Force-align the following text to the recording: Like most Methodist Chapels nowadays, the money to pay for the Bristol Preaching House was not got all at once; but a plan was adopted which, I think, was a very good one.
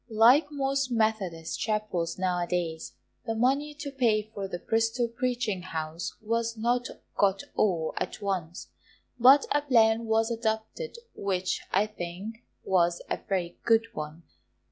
Like 0.09 0.49
most 0.51 0.89
Methodist 0.89 1.59
Chapels 1.59 2.17
nowadays, 2.17 2.93
the 3.27 3.35
money 3.35 3.75
to 3.75 3.91
pay 3.91 4.23
for 4.33 4.47
the 4.47 4.57
Bristol 4.57 5.07
Preaching 5.07 5.61
House 5.61 6.15
was 6.23 6.57
not 6.57 6.87
got 7.15 7.43
all 7.55 7.93
at 7.97 8.19
once; 8.19 8.69
but 9.19 9.45
a 9.51 9.61
plan 9.61 10.05
was 10.07 10.31
adopted 10.31 10.97
which, 11.13 11.61
I 11.71 11.85
think, 11.85 12.43
was 12.63 13.03
a 13.11 13.17
very 13.29 13.59
good 13.63 13.89
one. 13.93 14.23